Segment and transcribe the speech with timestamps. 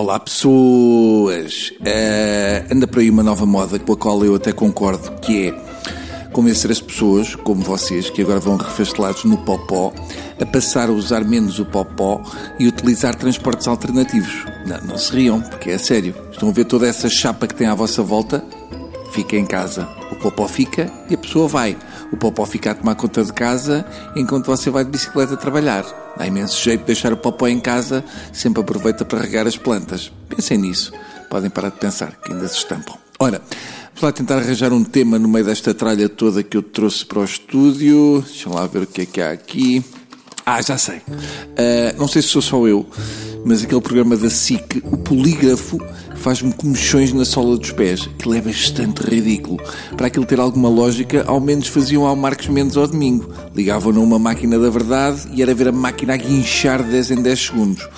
[0.00, 1.74] Olá pessoas!
[1.78, 6.28] Uh, anda por aí uma nova moda com a qual eu até concordo, que é
[6.32, 9.92] convencer as pessoas, como vocês, que agora vão refastelados no popó,
[10.40, 12.22] a passar a usar menos o popó
[12.58, 14.46] e utilizar transportes alternativos.
[14.66, 16.14] Não, não se riam, porque é sério.
[16.32, 18.42] Estão a ver toda essa chapa que tem à vossa volta?
[19.12, 19.88] Fica em casa.
[20.10, 21.76] O popó fica e a pessoa vai.
[22.12, 25.84] O popó fica a tomar conta de casa enquanto você vai de bicicleta trabalhar.
[26.16, 30.12] Dá imenso jeito de deixar o popó em casa, sempre aproveita para regar as plantas.
[30.28, 30.92] Pensem nisso.
[31.28, 32.96] Podem parar de pensar, que ainda se estampam.
[33.18, 33.40] Ora,
[33.88, 37.20] vamos lá tentar arranjar um tema no meio desta tralha toda que eu trouxe para
[37.20, 38.24] o estúdio.
[38.26, 39.84] Deixa lá ver o que é que há aqui.
[40.44, 40.96] Ah, já sei.
[40.98, 42.86] Uh, não sei se sou só eu,
[43.44, 45.78] mas aquele programa da SIC, o Polígrafo,
[46.16, 48.08] faz-me comichões na sola dos pés.
[48.14, 49.58] Aquilo é bastante ridículo.
[49.96, 53.32] Para aquilo ter alguma lógica, ao menos faziam ao Marcos Mendes ao domingo.
[53.54, 57.22] Ligavam a uma máquina da verdade e era ver a máquina a guinchar 10 em
[57.22, 57.88] 10 segundos.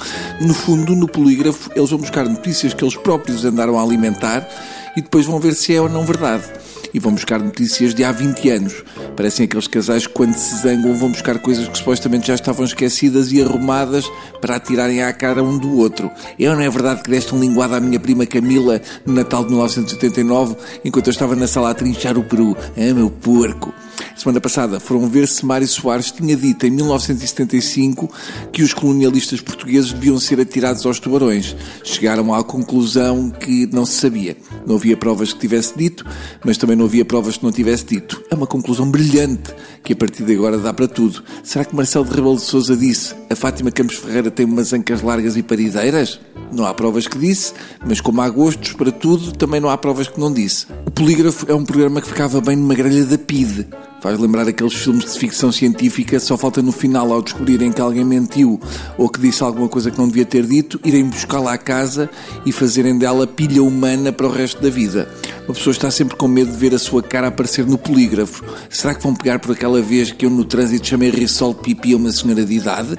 [0.41, 4.48] No fundo, no polígrafo, eles vão buscar notícias que eles próprios andaram a alimentar
[4.97, 6.45] e depois vão ver se é ou não verdade
[6.93, 8.85] e vão buscar notícias de há 20 anos.
[9.17, 13.33] Parecem aqueles casais que, quando se zangam, vão buscar coisas que supostamente já estavam esquecidas
[13.33, 16.11] e arrumadas para atirarem à cara um do outro.
[16.39, 19.43] É ou não é verdade que deste um linguado à minha prima Camila no Natal
[19.43, 22.57] de 1989, enquanto eu estava na sala a trinchar o peru?
[22.77, 23.73] Ah, meu porco!
[24.17, 28.09] Semana passada foram ver se Mário Soares tinha dito em 1975
[28.53, 31.57] que os colonialistas portugueses deviam ser atirados aos tubarões.
[31.83, 34.37] Chegaram à conclusão que não se sabia.
[34.67, 36.07] Não havia provas que tivesse dito,
[36.45, 38.23] mas também não havia provas que não tivesse dito.
[38.31, 41.23] É uma conclusão brilhante que a partir de agora dá para tudo.
[41.43, 45.03] Será que Marcelo de Rebelo de Sousa disse a Fátima Campos Ferreira tem umas ancas
[45.03, 46.20] largas e parideiras?
[46.53, 47.55] Não há provas que disse,
[47.85, 50.67] mas como há gostos para tudo, também não há provas que não disse.
[51.03, 53.67] Polígrafo é um programa que ficava bem numa grelha da PIDE.
[54.00, 58.05] Faz lembrar aqueles filmes de ficção científica, só falta no final, ao descobrirem que alguém
[58.05, 58.61] mentiu
[58.97, 62.08] ou que disse alguma coisa que não devia ter dito, irem buscá-la à casa
[62.47, 65.08] e fazerem dela pilha humana para o resto da vida.
[65.48, 68.45] Uma pessoa está sempre com medo de ver a sua cara aparecer no polígrafo.
[68.70, 71.96] Será que vão pegar por aquela vez que eu no trânsito chamei Rissol Pipi a
[71.96, 72.96] uma senhora de idade?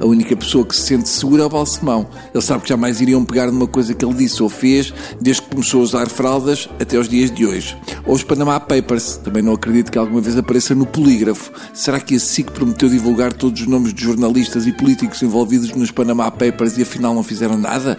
[0.00, 2.08] A única pessoa que se sente segura é o Balsemão.
[2.32, 5.50] Ele sabe que jamais iriam pegar numa coisa que ele disse ou fez desde que
[5.50, 7.76] começou a usar fraldas até os dias de hoje.
[8.06, 9.16] Ou os Panama Papers.
[9.22, 11.52] Também não acredito que alguma vez apareça no polígrafo.
[11.72, 15.90] Será que a SIC prometeu divulgar todos os nomes de jornalistas e políticos envolvidos nos
[15.90, 17.98] Panama Papers e afinal não fizeram nada?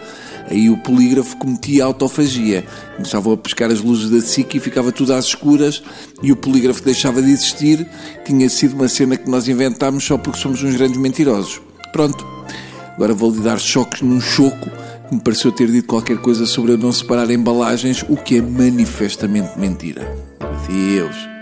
[0.49, 2.65] Aí o polígrafo cometia autofagia.
[2.95, 5.81] Começavam a pescar as luzes da SIC e ficava tudo às escuras
[6.21, 7.87] e o polígrafo deixava de existir.
[8.25, 11.61] Tinha sido uma cena que nós inventámos só porque somos uns grandes mentirosos.
[11.95, 12.27] Pronto.
[12.95, 14.69] Agora vou-lhe dar choques num choco
[15.07, 18.41] que me pareceu ter dito qualquer coisa sobre eu não separar embalagens, o que é
[18.41, 20.01] manifestamente mentira.
[20.41, 21.34] Adeus.